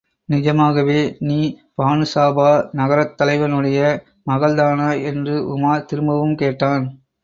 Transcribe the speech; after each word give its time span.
நிஜமாகவே, 0.29 0.95
நீ 1.19 1.37
பானுசாபா 1.77 2.47
நகரத் 2.71 3.15
தலைவனுடைய 3.17 3.79
மகள்தானா? 4.29 5.03
என்று 5.03 5.35
உமார் 5.55 5.85
திரும்பவும் 5.85 6.35
கேட்டான். 6.35 6.87